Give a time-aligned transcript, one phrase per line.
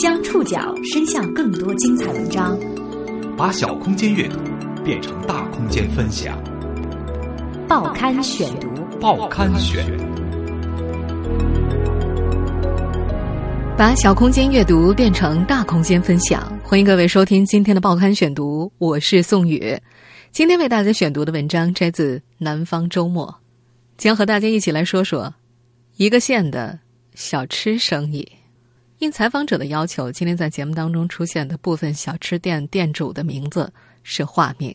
[0.00, 2.58] 将触角伸向更多精彩文章，
[3.36, 4.38] 把小空间阅读
[4.82, 6.42] 变成大空间分享。
[7.68, 8.66] 报刊选读，
[8.98, 9.84] 报刊选，
[13.76, 16.50] 把小空间阅读变成大空间分享。
[16.64, 19.78] 欢迎各位收听今天的报刊选读，我是宋宇。
[20.30, 23.26] 今天为大家选读的文章摘自《南方周末》，
[23.98, 25.34] 将和大家一起来说说
[25.98, 26.78] 一个县的
[27.14, 28.26] 小吃生意。
[29.00, 34.74] 应采访者的要求，今天在节目当中出现的部分小吃店店主的名字是化名。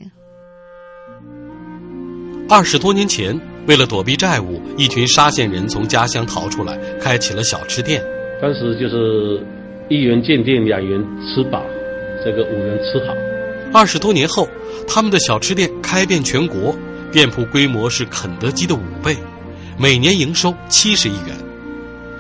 [2.50, 8.04] 二十多年前，为了躲避债务，一群沙县人从家乡逃出来，开起了小吃店。
[8.42, 9.46] 当时就是
[9.90, 11.64] 一元建店，两元吃饱，
[12.24, 13.14] 这个五元吃好。
[13.72, 14.50] 二十多年后，
[14.88, 16.76] 他们的小吃店开遍全国，
[17.12, 19.16] 店铺规模是肯德基的五倍，
[19.78, 21.45] 每年营收七十亿元。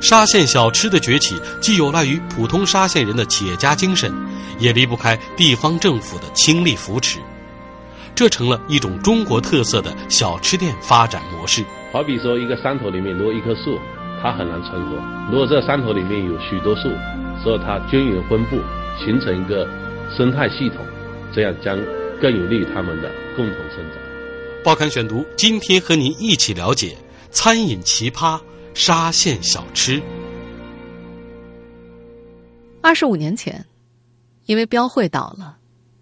[0.01, 4.13] 沙县小吃的崛起，既有赖于普通沙县人的企业家精神，
[4.59, 7.19] 也离不开地方政府的倾力扶持，
[8.13, 11.63] 这成了一种中国特色的小吃店发展模式。
[11.91, 13.79] 好比说，一个山头里面如果一棵树，
[14.21, 14.97] 它很难存活；
[15.31, 16.89] 如果这山头里面有许多树，
[17.43, 18.57] 所以它均匀分布，
[19.03, 19.67] 形成一个
[20.15, 20.85] 生态系统，
[21.33, 21.79] 这样将
[22.21, 23.97] 更有利于他们的共同生长。
[24.63, 26.95] 报刊选读，今天和您一起了解
[27.31, 28.39] 餐饮奇葩。
[28.75, 30.03] 沙县小吃。
[32.81, 33.65] 二十五年前，
[34.47, 35.55] 因为标会倒了，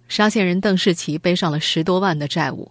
[0.07, 2.69] 沙县人邓世奇背上了十多万的债务。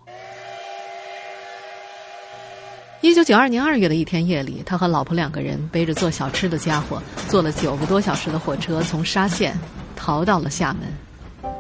[3.01, 9.57] 一九九二年二月的一天夜里，他和老婆两个人背着做小吃的家伙，坐了九个多小时的火车，从沙县
[9.95, 11.53] 逃到了厦门。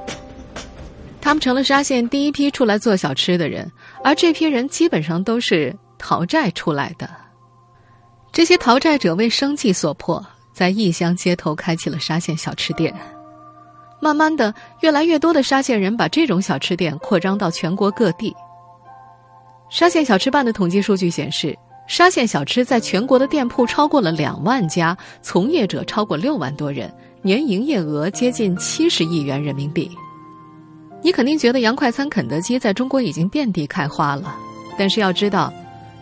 [1.20, 3.70] 他们成了沙县第一批出来做小吃的人，
[4.02, 7.08] 而这批人基本上都是逃债出来的。
[8.32, 12.94] 这些逃债者为生计所迫，在异乡街头开起了沙县小吃店。
[14.00, 18.34] 慢慢的，越来越多的沙县人把这种小吃店扩张到全国各地。
[19.68, 26.90] 沙县小吃办的统计数据显示，沙县小吃在全国的店铺超过了两万家，从业者超过六万多人，
[27.20, 29.90] 年营业额接近七十亿元人民币。
[31.02, 34.34] 你肯定觉得洋快餐肯德基在中国已经遍地开花了，
[34.78, 35.52] 但是要知道。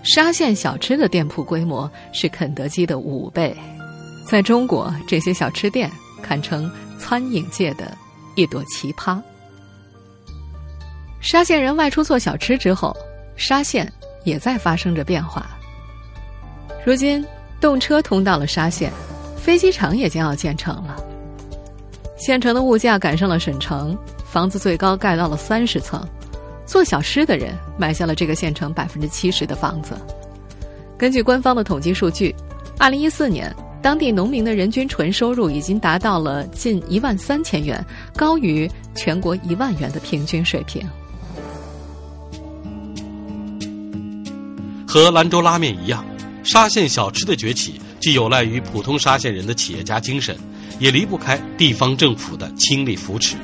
[0.03, 3.55] 沙县小吃的店铺规模是肯德基的五倍，
[4.27, 5.91] 在中国，这些小吃店
[6.23, 7.97] 堪称餐饮界的
[8.35, 9.21] 一朵奇葩。
[11.21, 12.97] 沙县人外出做小吃之后，
[13.37, 13.91] 沙县
[14.25, 15.51] 也在发生着变化。
[16.85, 17.23] 如今，
[17.61, 18.91] 动车通到了沙县，
[19.37, 20.97] 飞机场也将要建成了。
[22.17, 26.03] 县城的物价赶上了省城，房子最高盖到了三十层。
[26.71, 29.99] 做小吃的人买下了这个县城百分之七十的房子。
[30.97, 32.33] 根据官方的统计数据，
[32.79, 40.81] 二零一四年当地农民的人均纯收入已经达到了近一万三千元，高于全国一万元的平均水平。
[44.87, 46.05] 和兰州拉面一样，
[46.45, 50.39] 沙县小吃的崛起既有赖于普通沙县人的企业家精神，
[50.79, 53.35] 也离不开地方政府的倾力扶持。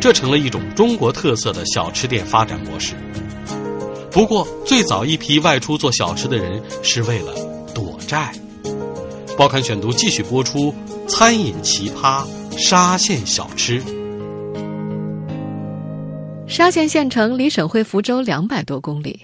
[0.00, 2.94] 这成了一种中国特色的小吃店发展模式。
[4.10, 7.34] 不过，最早一批外出做小吃的人是为了
[7.74, 8.32] 躲债。
[9.36, 10.74] 报刊选读继续播出：
[11.06, 12.26] 餐饮奇葩
[12.56, 13.82] 沙县小吃。
[16.46, 19.20] 沙县县城离省会福州两百多公里。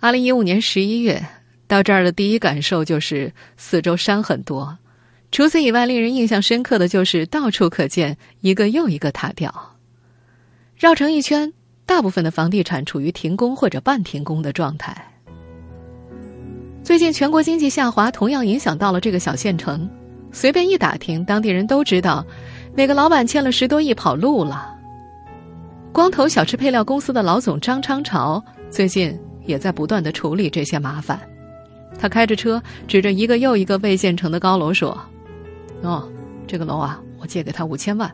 [0.00, 1.24] 二零一五年十一月
[1.66, 4.76] 到这儿的第一感受就是四周山很多，
[5.30, 9.77] 除此以外，令人印象深刻的就是到处可见一个又一个塔吊。
[10.78, 11.52] 绕城一圈，
[11.84, 14.96] 大部分的房地产处于停工或者半停工的状态。
[16.84, 19.90] 最近全国经济下滑，同样影响到了这个小县城。
[20.30, 22.24] 随便一打听，当地人都知道，
[22.76, 24.72] 哪个老板欠了十多亿跑路了。
[25.92, 28.40] 光头小吃配料公司的老总张昌朝
[28.70, 31.20] 最近也在不断的处理这些麻烦。
[31.98, 34.96] 他开着车，指着一个又一个未建成的高楼说
[35.82, 36.08] ：“哦，
[36.46, 38.08] 这个楼啊，我借给他五千万，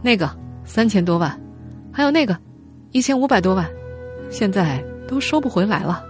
[0.00, 0.30] 那个
[0.64, 1.36] 三千多万。”
[1.96, 2.36] 还有那个，
[2.90, 3.70] 一千五百多万，
[4.28, 6.04] 现在都收不回来了。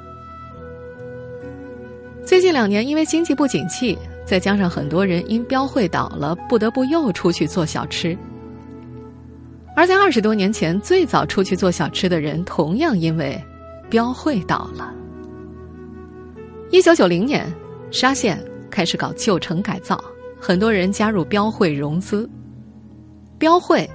[2.25, 8.17] 最近两年，因为经济不景气，再加上很多人因标会倒了，不得不又出去做小吃。
[9.77, 13.39] 而在二十多年前，最早出去做小吃的人，同样因为
[13.91, 14.91] 标会倒了。
[16.71, 17.47] 一九九零年，
[17.91, 20.03] 沙县开始搞旧城改造，
[20.41, 22.27] 很多人加入标会融资。
[23.39, 23.87] 标会。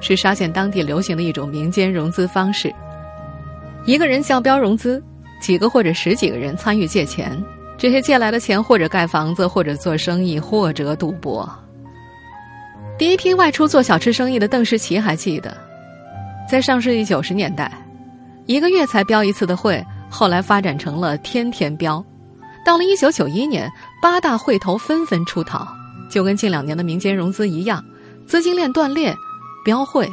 [0.00, 2.74] 是沙县当地流行的一种民间融资方式。
[3.86, 5.02] 一个人向标融资，
[5.40, 7.42] 几个或者十几个人参与借钱，
[7.78, 11.48] 这些借来的钱或者盖房子，或者做生意，或者赌博。
[12.98, 15.56] 第一批外出做小吃生意的邓世奇还记得，
[16.50, 17.72] 在上世纪九十年代，
[18.44, 22.04] 一个月才标一次的会，后来发展成了天天标。
[22.62, 25.66] 到了一九九一年，八大会头纷纷出逃，
[26.10, 27.82] 就跟近两年的民间融资一样，
[28.26, 29.14] 资金链断裂，
[29.64, 30.08] 标会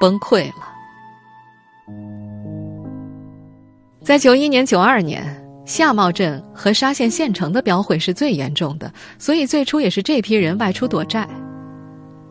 [0.00, 0.68] 崩溃了。
[4.02, 5.24] 在九一年、九二年，
[5.64, 11.28] 夏茂镇和沙县县城的标会是最严重的，所以最初也是这批人外出躲债。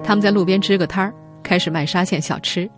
[0.04, 2.70] 他们在路边支个摊儿，开始卖沙县小吃。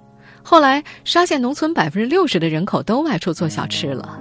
[0.44, 4.20] 后来，沙县农村百分之六十的人口都外出做小吃了。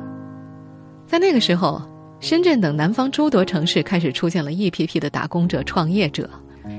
[1.06, 1.82] 在那个时候，
[2.20, 6.30] 深圳等南方诸多城市开始出现了一批批的打工者、创业者。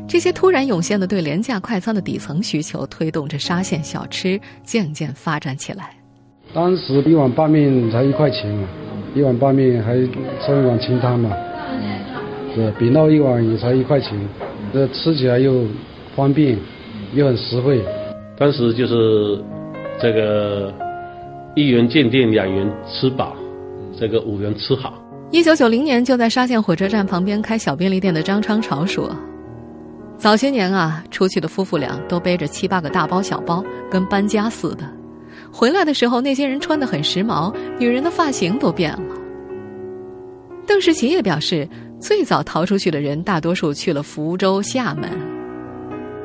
[0.07, 5.91] 这些突然涌现的对廉价快餐的底层需求，推动着沙县小吃渐渐发展起来。
[6.53, 8.67] 当时一碗拌面才一块钱嘛，
[9.15, 9.95] 一碗拌面还
[10.45, 11.35] 剩一碗清汤嘛，
[12.53, 14.11] 是比那一碗也才一块钱，
[14.71, 15.65] 这吃起来又
[16.15, 16.57] 方便，
[17.13, 17.83] 又很实惠。
[18.37, 19.43] 当时就是
[19.99, 20.73] 这个
[21.55, 23.35] 一元见店，两元吃饱，
[23.97, 24.93] 这个五元吃好。
[25.31, 29.15] 一九九零年，就在沙县火车站旁边开小便利店的张昌朝说
[30.17, 34.89] ：“早些年啊，出去的夫妇俩都背着七八个大包小包，跟搬家似的。”
[35.51, 39.15] 回来的时候，那些人穿得很时髦，女人的发型都变了。
[40.65, 41.67] 邓世奇也表示，
[41.99, 45.09] 最早逃出去的人大多数去了福州、厦门。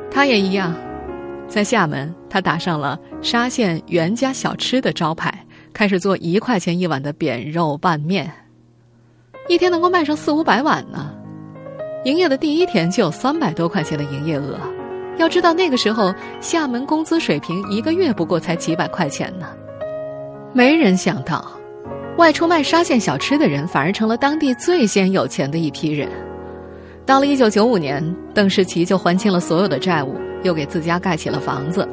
[0.09, 0.73] 他也一样，
[1.47, 8.31] 在厦门，他打上了沙县袁家小吃的招牌，开始做一块钱一碗的扁肉拌面，
[9.47, 11.13] 一天能够卖上四五百碗呢。
[12.05, 14.57] 营业的第一天就有三百多块钱的营业额。
[15.17, 19.47] 要知道那个时候，厦门工资水平一个月不过才几百块钱呢。
[20.53, 21.45] 没人想到，
[22.17, 26.07] 外出卖沙县小吃的人反而成了当地最先有钱的一批人。
[27.05, 31.87] 到了一九九五年，邓世奇就还清了所有的债务，又给自家盖起了房子。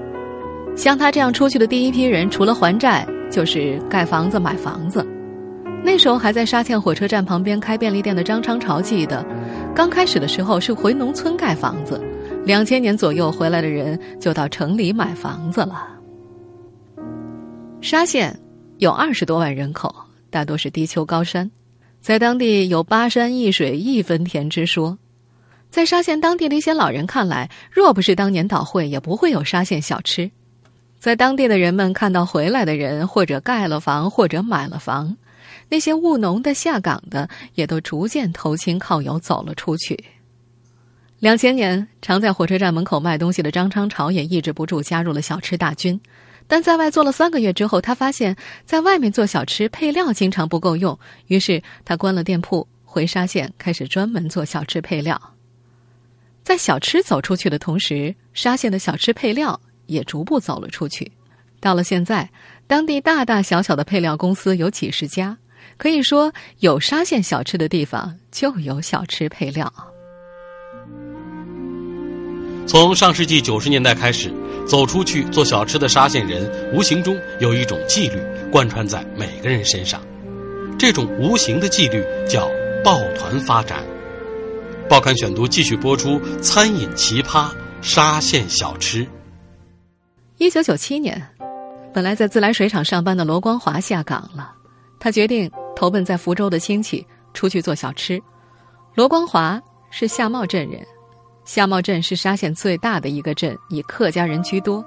[0.76, 5.05] 像他这样出去的第一批人，除了还债，就是盖房子、买房子。
[5.86, 9.24] 那时候还在沙县火车站旁边开便利店的张昌朝记得，
[9.72, 12.02] 刚开始的时候是回农村盖房子。
[12.44, 15.86] 两千年左右回来的人就到城里买房子了。
[17.80, 18.36] 沙县
[18.78, 19.94] 有二十多万人口，
[20.28, 21.48] 大多是低丘高山，
[22.00, 24.98] 在当地有“巴山一水一分田”之说。
[25.70, 30.28] 在沙县当地的一些老人看来，若不是当年倒会，也不会有沙县小吃。
[30.98, 35.16] 在当地的人们看到回来的人，或者盖了房，或者买了房，
[35.69, 40.04] 那些务农的、下岗的，也都逐渐投亲靠友，走了出去。
[41.19, 45.98] 两千年，常在火车站门口卖东西的张昌朝也抑制不住加入了小吃大军。
[46.46, 50.96] 但在外做了三个月之后，他发现，在外面做小吃配料经常不够用，
[51.26, 55.20] 于是他关了店铺，回沙县开始专门做小吃配料。
[56.44, 61.10] 在小吃走出去的同时，沙县的小吃配料也逐步走了出去。
[61.61, 62.31] 到了现在，
[62.67, 65.37] 当地大大小小的配料公司有几十家，
[65.76, 69.73] 可以说有沙县小吃的地方就有小吃配料。
[72.67, 74.32] 从上世纪九十年代开始，
[74.67, 78.20] 走出去做小吃的沙县人，无形中有一种纪律
[78.50, 80.00] 贯穿在每个人身上。
[80.79, 82.50] 这种无形的纪律叫
[82.85, 83.82] 抱团发展。
[84.88, 89.06] 报刊选读继续播出餐饮奇葩沙县小吃。
[90.39, 91.27] 一九九七年，
[91.96, 94.53] 本来在自来水厂上班的罗光华下岗了，
[94.98, 98.22] 他决定投奔在福州的亲戚，出去做小吃。
[98.94, 100.86] 罗光华是夏茂镇人。
[101.46, 104.84] 夏茂镇是沙县最大的一个镇，以客家人居多。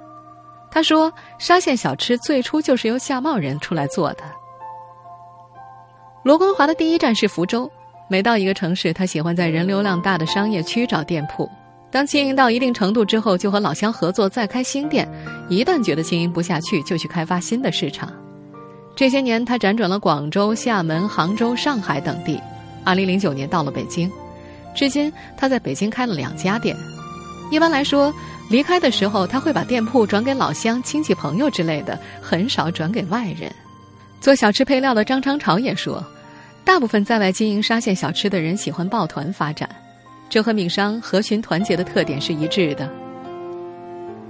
[0.70, 4.24] 他说，沙县小吃最初就是由夏茂人出来做的。
[6.22, 7.68] 罗光华的第一站是福州，
[8.08, 11.50] 每到一个城市，他喜欢在人流量大的商业区找店铺。
[11.92, 15.10] 当经营到一定程度之后，就和老乡合作再开新店。
[15.50, 18.12] 一旦觉得经营不下去，就去开发新的市场。
[18.96, 22.40] 这些年，他辗转了广州、厦门、杭州、上海等地。
[22.84, 24.12] 二零零九年到了北京。
[24.76, 26.76] 至今，他在北京开了两家店。
[27.50, 28.14] 一般来说，
[28.52, 33.52] 离开的时候他会把店铺转给老乡、亲戚、朋友之类的，很少转给外人。
[34.22, 36.06] 做小吃配料的张昌朝也说，
[36.64, 39.68] 大部分在外经营沙县小吃的人喜欢抱团发展，
[40.30, 42.88] 这和闽商合群团结的特点是一致的。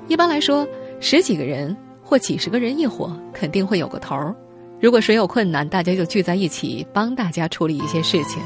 [0.08, 0.65] 一般来说，
[1.01, 4.34] 十几个人或几十个人一伙，肯定会有个头儿。
[4.79, 8.41] 如果谁有困难，大家就聚在一起，帮大家处理一些事情。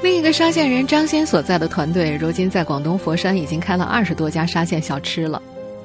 [0.00, 5.42] 另一个沙县人张先所在的团队，如今在广东佛山已经开了二十多家沙县小吃了。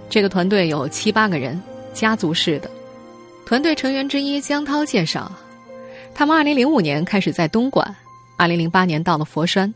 [0.08, 1.60] 这个团队有七八个人，
[1.92, 2.70] 家族式的。
[3.48, 5.32] 团队成员之一江涛介绍，
[6.14, 7.94] 他们二零零五年开始在东莞，
[8.38, 9.74] 二零零八年到了佛山，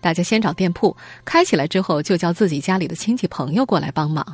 [0.00, 4.24] 大家先找店铺开起来之后，就叫自己家里的亲戚朋友过来帮忙。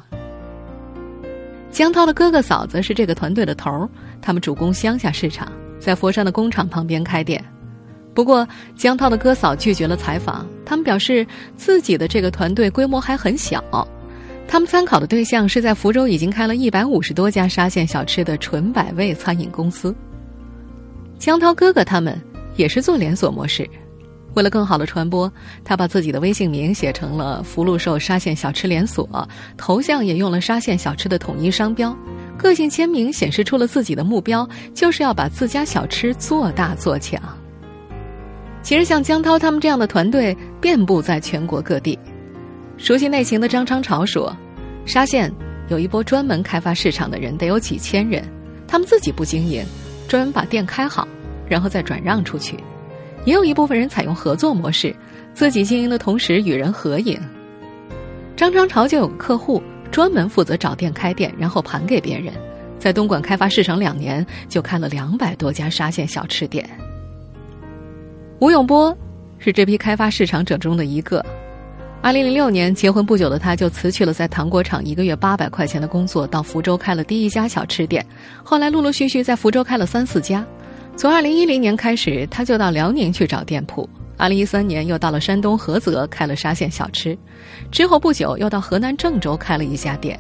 [1.71, 3.88] 江涛的哥哥嫂子是这个团队的头儿，
[4.23, 7.42] 他们主攻乡下市场，在佛山的工厂旁边开店。
[8.14, 13.61] 不过，江涛的哥嫂拒绝了采访，他们表示自己的这个团队规模还很小，
[14.47, 19.92] 他们参考的对象是在福州已经开了一百五十多家沙县小吃的纯百味餐饮公司。
[21.18, 22.16] 江涛哥哥他们
[22.54, 23.68] 也是做连锁模式。
[24.35, 25.33] 为了更好的传播，
[25.64, 31.97] 他把自己的微信名写成了“福禄寿沙县小吃连锁”，头像也用了沙县小吃的统一商标，
[32.37, 37.21] 个性签名显示出了自己的目标，就是要把自家小吃做大做强。
[38.62, 41.99] 其实，像江涛他们这样的团队遍布在全国各地。
[42.76, 44.37] 熟悉内情的张昌朝说
[44.85, 45.33] ：“沙县
[45.69, 48.25] 有一波专门开发市场的人，得有几千人，
[48.67, 49.64] 他们自己不经营，
[50.09, 51.07] 专门把店开好，
[51.49, 52.59] 然后再转让出去。”
[53.25, 54.95] 也有一部分人采用合作模式，
[55.33, 57.19] 自己经营的同时与人合营。
[58.37, 62.33] 张昌朝就有个客户，专门负责找店开店，然后盘给别人。
[62.78, 66.69] 在东莞开发市场两年，就开了两百多家沙县小吃店。
[68.40, 68.95] 吴永波
[69.38, 71.25] 是这批开发市场者中的一个。
[72.02, 78.04] 二零零六年结婚不久的他，就辞去了在糖果厂一个月八百块钱的工作，到福州开了第一家小吃店。
[78.43, 80.45] 后来陆陆续续在福州开了三四家。
[80.97, 83.89] 从二零一零年开始，他就到辽宁去找店铺。
[84.17, 87.19] 二零一三年又到了山东菏泽开了沙县小吃，
[87.73, 90.19] 之后不久又到河南郑州开了一家店。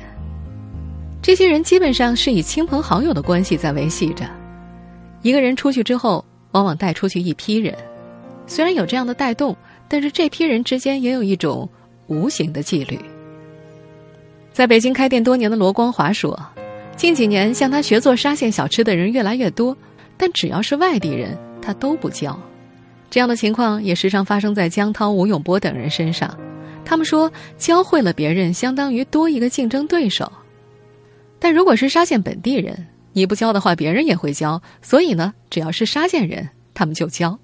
[1.22, 4.28] 这些人基本上是以亲朋好友的关系在维系着。
[5.22, 7.72] 一个人出去之后，往往带出去一批人。
[8.46, 9.56] 虽然有这样的带动，
[9.88, 11.68] 但是这批人之间也有一种
[12.08, 12.98] 无形的纪律。
[14.52, 16.38] 在北京开店多年的罗光华说
[16.96, 19.74] ：“近几年向他学做沙县小吃的人越来越多。”
[20.24, 22.40] 但只要是外地人，他都不教。
[23.10, 26.34] 这样的情况也时常发生在江涛、吴永波等人身上。
[26.82, 30.32] 他们说，教会了别人，相当于多一个竞争对手。
[31.38, 34.62] 但如果是沙县本地人，你不教的话，别人也会教。
[34.80, 37.38] 所以呢，只要是沙县人，他们就教。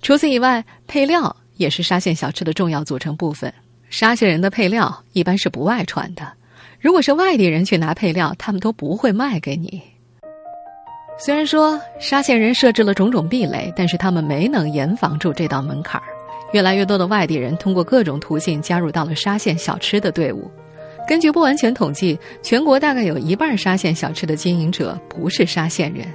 [0.00, 3.52] 除此以外，配料也是沙县小吃的重要组成部分。
[3.90, 6.32] 沙县人的配料一般是不外传的。
[6.80, 9.82] 如果是外地人去拿配料，他们都不会卖给你。
[11.18, 16.04] 虽然说沙县人设置了种种壁垒，但是他们没能严防住这道门槛儿。
[16.52, 20.50] 越来越多的外地人通过各种途径加入到了沙县小吃的队伍。
[21.08, 26.06] 根据不完全统计，全国大概有一半沙县小吃的经营者不是沙县人。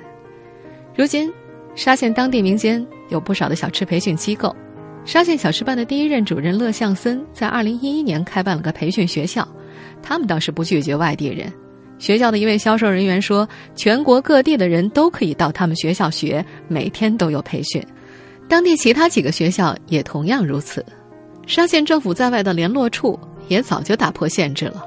[0.95, 1.31] 如今，
[1.75, 4.55] 沙县当地民间有不少的小吃培训机构。
[5.05, 9.47] 沙县小吃办的第一任主任乐向森在二零一一年开办了个培训学校，
[10.03, 11.51] 他们倒是不拒绝外地人。
[11.99, 17.83] 学校的一位销售人员说：“全国各地的人都可以到他们学校学，每天都有培训。
[18.47, 20.85] 当地其他几个学校也同样如此。
[21.47, 24.85] 沙县政府在外的联络处也早就打破限制了。”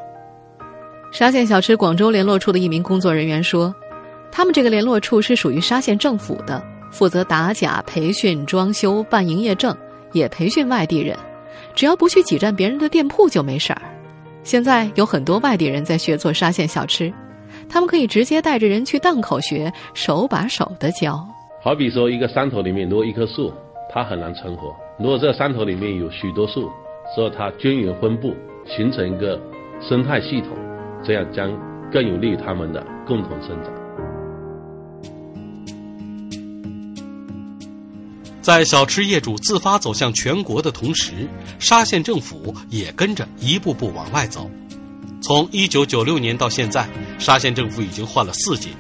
[1.13, 3.75] 沙县小吃广州联络处的一名工作人员说
[4.31, 6.63] ：“他们这个联络处是属于沙县政府的，
[6.93, 9.77] 负责打假、培训、装修、办营业证，
[10.13, 11.17] 也培训外地人。
[11.75, 13.83] 只要不去挤占别人的店铺就没事儿。”
[14.43, 17.13] 现在有很多外地人在学做沙县小吃，
[17.69, 21.25] 他们可以直接带着人去档口学，手把手的教。
[21.63, 23.53] 好比说，一个山头里面如果一棵树，
[23.93, 24.75] 它很难成活。
[24.99, 26.71] 如果这山头里面有许多树，
[27.15, 28.35] 所以它均匀分布，
[28.67, 29.39] 形成一个
[29.81, 30.51] 生态系统，
[31.03, 31.51] 这样将
[31.93, 33.80] 更有利于它们的共同生长。
[38.43, 41.29] 在小吃业主自发走向全国的同时，
[41.59, 44.51] 沙县政府也跟着一步步往外走。
[45.23, 48.71] 从一九九六年到现在，沙县政府已经换了四届，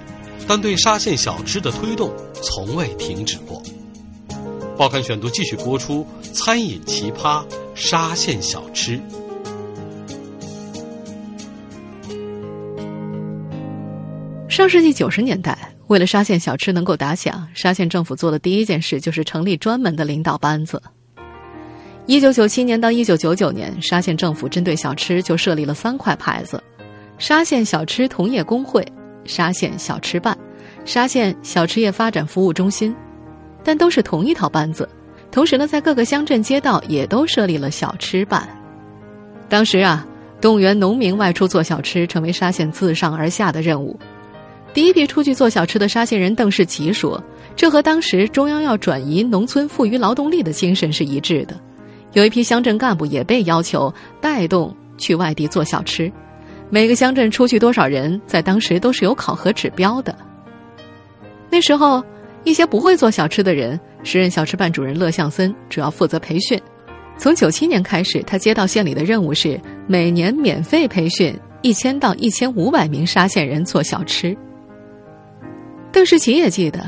[0.48, 2.10] 但对沙县小吃的推动
[2.42, 3.62] 从未停止过。
[4.78, 8.98] 报刊选读继续播出：餐饮奇葩沙县小吃。
[14.48, 15.74] 上世纪九十年代。
[15.90, 20.80] 为了沙县小吃能够打响，沙县政府做的第一件事就是成立专门的领导班子。
[22.06, 26.62] 一九九七年到一九九九年，沙县政府针对小吃就设立了三块牌子：
[27.18, 28.86] 沙县小吃同业工会、
[29.24, 30.38] 沙县小吃办、
[30.84, 32.94] 沙县小吃业发展服务中心，
[33.64, 34.88] 但都是同一套班子。
[35.32, 38.48] 同时呢，在各个乡镇街道也都设立了小吃办。
[39.48, 40.06] 当时啊，
[40.40, 43.98] 动员农民外出做小吃，成为沙县自上而下的任务。
[44.72, 47.22] 第一批出去做小吃的沙县人邓世奇说
[47.56, 51.60] ：“这和当时中央要转移农村富余劳动力的精神是一致的。
[52.12, 56.10] 有一批乡镇干部也被要求带动去外地做小吃，
[56.70, 60.16] 每个乡镇出去多少人，在当时都是有考核指标的。
[61.50, 62.02] 那时候，
[62.44, 66.60] 一些不会做小吃的人，时任小吃办主任乐向森主要负责培训，
[67.18, 74.36] 从九七年开始，他接到县里的任务是每年免费培训一千到一千五百名沙县人做小吃。
[75.92, 76.80] 邓世奇也记得，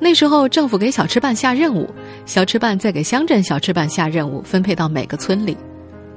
[0.00, 1.88] 那时候政府给小吃办下任务，
[2.24, 5.56] 小吃办再给乡镇小吃办下任务，分配到每个村里。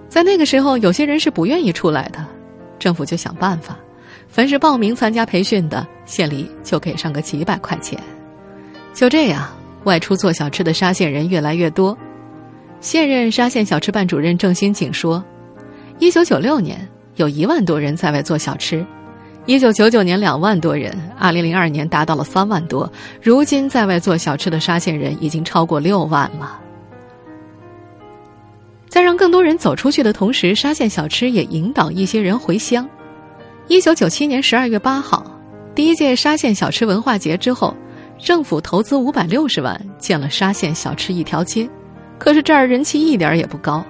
[0.07, 2.25] 在那个时候，有些人是不愿意出来的，
[2.79, 3.77] 政府就想办法，
[4.27, 7.99] 凡是报名参加培训的，县里就给上个几百块钱。
[8.93, 9.47] 就这样，
[9.83, 11.95] 外出做小吃的沙县人越来越多。
[12.81, 15.23] 现任沙县小吃办主任郑新景说
[15.99, 18.85] ：“一九九六年有一万多人在外做小吃，
[19.49, 22.87] 一九九九年两万多人，二零零二年达到了三万多。
[23.19, 26.59] 如今在外做小吃的沙县人已经超过六万了。
[28.87, 32.87] 在让更多人走出去的同时，沙县小吃也引导一些人回乡。
[33.67, 35.25] 一九九七年十二月八号，
[35.73, 37.75] 第一届沙县小吃文化节之后，
[38.19, 41.67] 政府投资五百六十万建了沙县小吃一条街。”
[42.19, 43.83] 可是这儿人气一点也不高。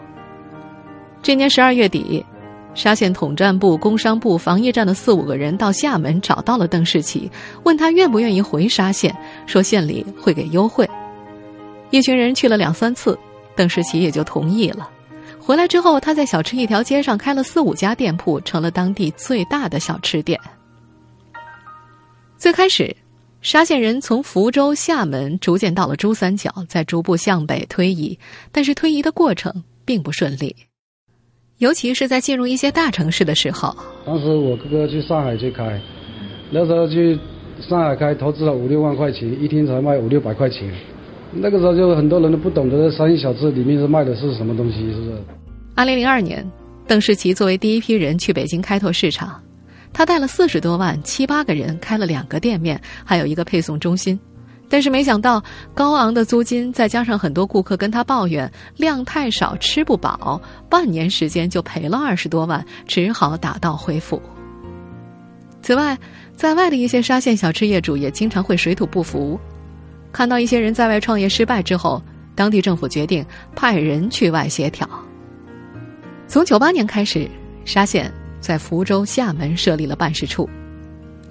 [1.22, 2.25] 这年十二月底，
[2.74, 7.30] 沙县统战部、工商部、防疫站的四五个人到厦门找到了邓世奇，
[7.64, 10.90] 问他愿不愿意回沙县，说县里会给优惠。
[11.90, 13.18] 一群人去了两三次，
[13.56, 14.90] 邓世奇也就同意了。
[15.40, 20.40] 回来之后，他在小吃一条街上开了四五家店铺，成了当地最大的小吃店。
[22.38, 22.96] 最开始。
[23.42, 28.20] 沙县人从福州、厦门逐渐到了珠三角，再逐步向北推移，
[28.52, 30.54] 但是推移的过程并不顺利，
[31.60, 33.75] 尤其是在进入一些大城市的时候。
[34.06, 35.80] 当时我哥哥去上海去开，
[36.51, 37.20] 那时候去
[37.60, 40.74] 上海开，投资了五六万块钱，一天才卖五六百块钱。
[41.32, 45.12] 那个时候就很多人都不懂得商业小吃里面是卖的是什么东西，是不是？
[45.75, 46.50] 二零零二年，
[46.88, 49.39] 邓世奇作为第一批人去北京开拓市场。
[49.92, 54.18] 他带了四十多万，七八个人开了两个店面，还有一个配送中心。
[54.70, 64.22] 但是没想到，高昂的租金再加上很多顾客跟他抱怨量太少、吃不饱，半年时间就赔了二十多万，只好打道回府。
[65.62, 65.98] 此外，
[66.36, 69.39] 在外的一些沙县小吃业主也经常会水土不服。
[70.12, 72.02] 看到一些人在外创业失败之后，
[72.36, 74.88] 当地政府决定派人去外协调。
[76.28, 77.28] 从九八年开始，
[77.65, 78.12] 沙县。
[78.41, 80.50] 在福州、厦门设立了办事处。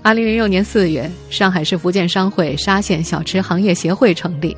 [0.00, 4.56] 二零零六年四月，上海市福建商会沙县小吃行业协会成立。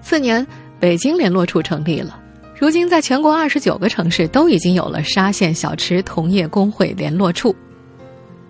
[0.00, 0.46] 次年，
[0.78, 2.20] 北京联络处成立了。
[2.58, 7.54] 如今，在全国二十九个城市都已经有了沙县小吃同业工会联络处。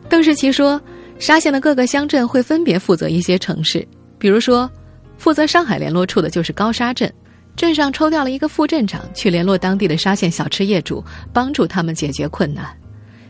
[0.09, 0.78] 邓世奇说，
[1.18, 3.87] 沙县的各个乡镇会分别负责一些城市，
[4.18, 4.70] 比如说，
[5.16, 7.11] 负责上海联络处的就是高沙镇，
[7.57, 11.02] 镇上抽调了一个副镇长去联络当地的沙县小吃业主，
[11.33, 12.66] 帮助他们解决困难。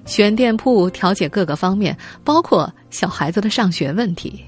[0.05, 4.45] 选店铺，调解各个方面，包括小孩子的上学问题。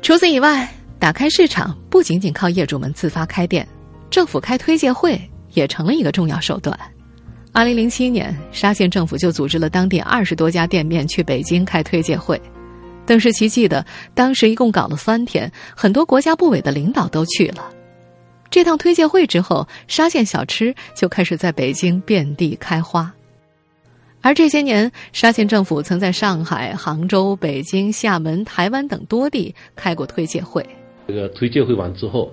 [0.00, 3.66] 除此以外，打开市场不仅仅靠业主们自发开店，
[4.08, 5.20] 政府开推介会
[5.54, 6.78] 也成了一个重要手段。
[7.52, 12.40] 二零零七年，沙县政府就组织了当地二十多家店面去北京开推介会。
[13.04, 17.64] 邓世奇记得，当时一共搞了三天，很多国家部委的领导都去了。
[18.50, 23.12] 这趟推介会之后，沙县小吃就开始在北京遍地开花。
[24.20, 30.64] 而这些年，沙县政府曾在上海、杭州、北京、厦门、台湾等多地开过推介会。
[31.06, 32.32] 这个推介会完之后，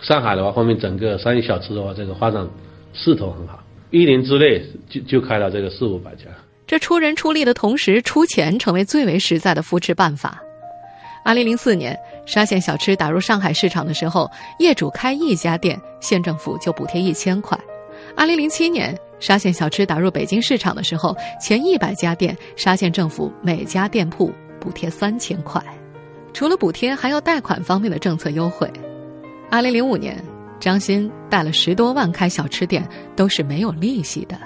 [0.00, 2.48] 上海的话后面，整个商业小吃的话，这个发展
[2.94, 6.24] 势头很好，一年之内就就开了这个四五百家。
[6.66, 10.42] 这出人出力的同时，出钱成为最为实在的扶持办法。
[11.24, 17.56] 二零零四年，沙县小吃打入上海市场的时候，业主开一家店，县政府就补贴一千块。
[18.16, 18.98] 二零零七年。
[19.22, 25.62] 沙县小吃打入北京市场的时候，前一百家店，沙县政府每家店铺补贴三千块。
[26.32, 28.68] 除了补贴，还有贷款方面的政策优惠。
[29.48, 30.20] 二零零五年，
[30.58, 34.36] 张鑫贷了十多万开小吃店，都是没有利息的。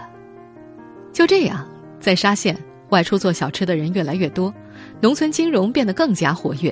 [1.10, 1.66] 就这样，
[1.98, 2.54] 在沙县
[2.90, 4.52] 外出做小吃的人越来越多，
[5.00, 6.70] 农村金融变得更加活跃。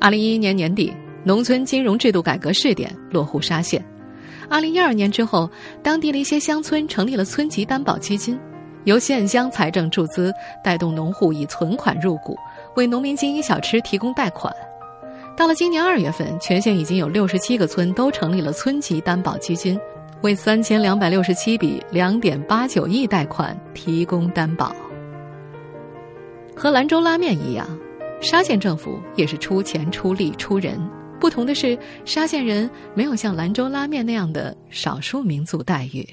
[0.00, 0.90] 二零一一年年底，
[1.22, 3.84] 农村金融制度改革试点落户沙县。
[4.48, 5.50] 二零一二年之后，
[5.82, 8.38] 当地的一些乡村成立了村级担保基金，
[8.84, 12.36] 由县乡财政注资，带动农户以存款入股，
[12.76, 14.54] 为农民经营小吃提供贷款。
[15.36, 19.80] 到了今年二月份，全县已经有六十七个村都成立了村级担保基金，
[20.20, 24.74] 为三千两百六十七笔两点八九亿贷款提供担保。
[26.54, 27.66] 和兰州拉面一样，
[28.20, 30.78] 沙县政府也是出钱出力出人。
[31.24, 36.06] 不同的是，沙县人没有像兰州拉面那样的少数民族待遇。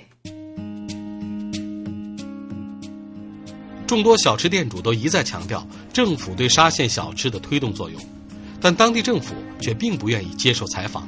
[3.86, 8.02] 众多小吃店主都一再强调政府对沙县小吃的推动作用，
[8.62, 11.06] 但当地政府却并不愿意接受采访。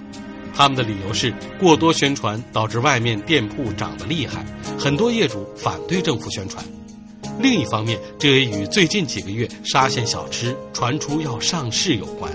[0.54, 4.46] 他们的理由是过多宣传导致外面店铺涨得厉害，
[4.78, 6.62] 很多业主反对政府宣传。
[7.40, 12.30] 另一方面，这也与最近几个月沙县小吃传出要上市有关。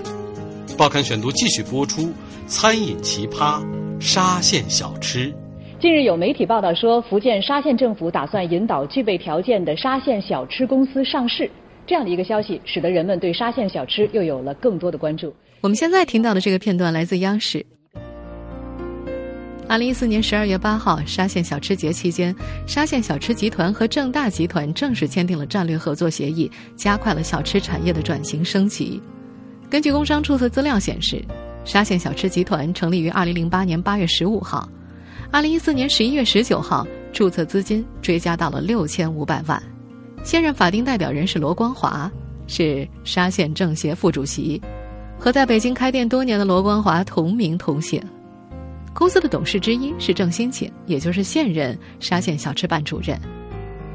[0.79, 2.09] 报刊选读继续播出：
[2.47, 3.61] 餐饮奇葩
[3.99, 5.29] 沙县小吃。
[5.77, 11.51] 近日有媒体报道说，福建沙县政府打算引导具备条件的沙县小吃公司上市。
[11.85, 15.35] 这样的一个消息，使得人们对沙县小吃又有了更多的关注。
[15.59, 17.65] 我们现在听到的这个片段来自央视。
[19.67, 22.33] 二零一四年十二月八号，沙县小吃节期间，
[22.65, 29.01] 沙县小吃集团和正大集团正式签订了战略合作协议，加快了小吃产业的转型升级。
[29.69, 31.23] 根据工商注册资料显示，
[31.63, 34.67] 沙县小吃集团成立于二零零八年八月十五号，
[35.31, 39.61] 二零一四年十一月十九号，注册资金追加到了六千五百万。
[40.23, 42.11] 现任法定代表人是罗光华，
[42.47, 44.59] 是沙县政协副主席，
[45.19, 48.01] 和在北京开店多年的罗光华同名同姓。
[48.91, 53.17] 公司的董事之一是郑新请，也就是现任沙县小吃办主任。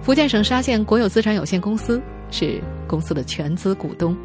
[0.00, 4.16] 福建省沙县国有资产有限公司是公司的全资股东。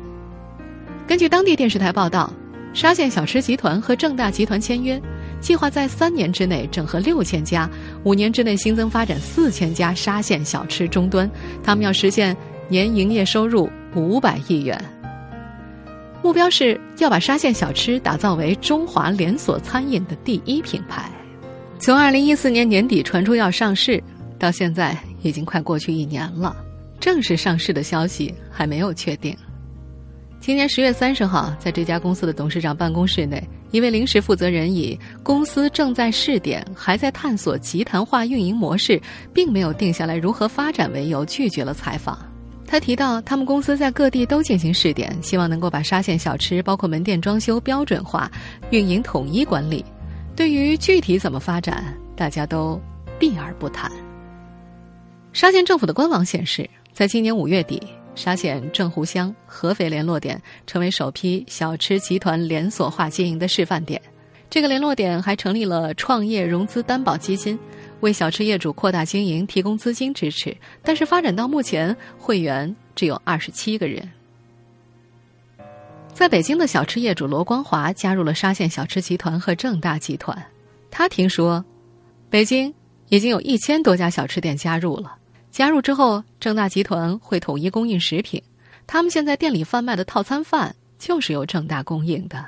[1.09, 2.31] 根据当地电视台报道，
[2.71, 5.01] 沙县小吃集团和正大集团签约，
[5.41, 7.67] 计划在三年之内整合六千家，
[8.03, 11.27] 五年之内新增发展四千家沙县小吃终端。
[11.63, 14.79] 他们要实现年营业收入五百亿元。
[16.21, 21.09] 目标是要把沙县小吃打造为中华连锁餐饮的第一品牌。
[21.79, 23.99] 从二零一四年年底传出要上市，
[24.37, 26.55] 到现在已经快过去一年了，
[26.99, 29.35] 正式上市的消息还没有确定。
[30.39, 38.99] 今年十月三十号，在这家公司的董事长办公室内，一位临时负责人以“公司正在试点，还在探索集团化运营模式，
[39.33, 42.17] 并没有定下来如何发展”为由，拒绝了采访。
[42.65, 48.31] 他提到，他们公司在各地都进行试点，希望能够把沙县小吃包括门店装修标准化、
[48.71, 49.83] 运营统一管理。
[50.37, 52.79] 对于具体怎么发展，大家都
[53.19, 53.91] 避而不谈。
[55.33, 57.81] 沙县政府的官网显示，在今年五月底，
[58.19, 64.01] 沙县正湖乡合肥联络点成为首批小吃集团连锁化经营的示范点。
[64.49, 67.57] 这个联络点还成立了创业融资担保基金。
[68.01, 74.09] 为小吃业主扩大经营提供资金支持，但是发展到目前，会员只有二十七个人。
[76.13, 80.37] 在北京的小吃业主罗光华加入了沙县小吃集团和正大集团。
[80.91, 81.63] 他听说，
[82.29, 82.73] 北京
[83.07, 85.15] 已经有一千多家小吃店加入了。
[85.51, 88.41] 加入之后，正大集团会统一供应食品。
[88.87, 92.45] 他们现在店里贩卖的套餐饭就是由正大供应的。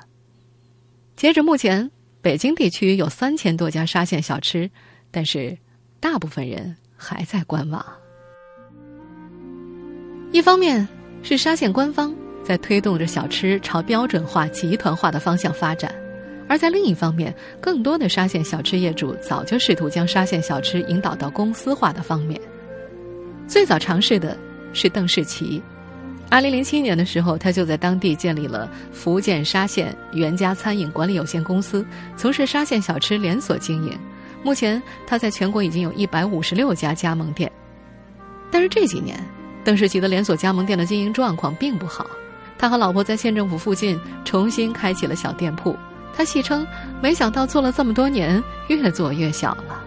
[1.16, 4.70] 截止目前，北京地区有三千多家沙县小吃。
[5.14, 5.58] 但是，
[6.00, 7.86] 大部分人还在观望。
[10.32, 10.88] 一方面
[11.22, 15.94] 是沙县官方在推动着小吃朝标准化、集团化的方向发展，
[16.48, 22.41] 而在另一方面，更多的沙县小吃业主早就试图将沙县小吃引导到公司化的方面。
[23.52, 24.38] 最早尝试的
[24.72, 25.62] 是邓世奇，
[26.30, 31.86] 二零零七年的时候，他就在当地建立了福建沙县袁家餐饮管理有限公司，
[32.16, 34.00] 从事沙县小吃连锁经营。
[34.42, 37.52] 目前，他在全国已经有一百五十六家加盟店，
[38.50, 39.22] 但是这几年，
[39.66, 42.08] 邓世奇的连锁加盟店的经营状况并不好。
[42.58, 45.76] 他和老婆在县政府附近重新开启了小店铺。
[46.16, 46.66] 他戏称
[47.04, 49.84] ：“没想到做了这么多年，越做越小了。”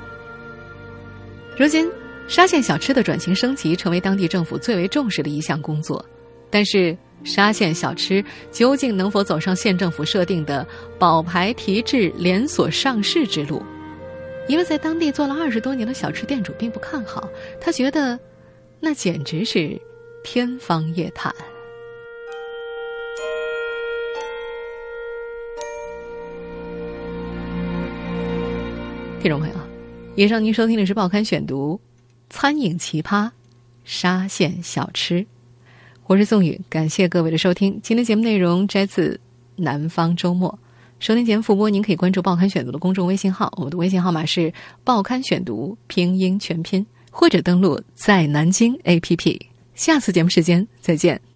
[1.56, 1.90] 如今，
[2.26, 6.04] 沙县小吃的转型升级成为当地政府最为重视的一项工作。
[6.50, 10.66] 但是，沙县小吃究竟能否走上县政府设定的
[10.98, 13.62] 保牌提质、连锁上市之路？
[14.46, 17.28] 一位在当地做了二十多年的小吃店主并不看好，
[17.60, 18.18] 他觉得
[18.80, 19.80] 那简直是
[20.22, 21.34] 天方夜谭。
[29.20, 29.54] 听众朋友，
[30.14, 31.80] 以上您收听的是《报刊选读》，
[32.30, 33.30] 餐饮奇葩
[33.84, 35.24] 沙县小吃，
[36.06, 37.78] 我是宋宇，感谢各位的收听。
[37.82, 39.20] 今天节目内容摘自
[39.62, 40.50] 《南方周末》。
[40.98, 49.40] 收听节目复播，您可以关注“报刊选读”的公众微信号，我们的微信号码是“报刊选读”拼音全拼，或者登录在南京 APP。
[49.74, 51.33] 下次节目时间再见。